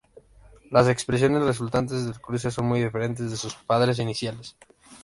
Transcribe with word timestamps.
Las 0.71 0.87
expresiones 0.89 1.43
resultantes 1.43 2.05
del 2.05 2.19
cruce 2.19 2.49
son 2.49 2.65
muy 2.65 2.81
diferentes 2.81 3.29
de 3.29 3.37
sus 3.37 3.53
padres 3.53 3.99
iniciales. 3.99 4.57